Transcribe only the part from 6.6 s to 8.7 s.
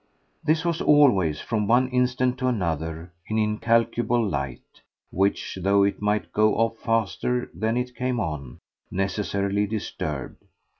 faster than it came on,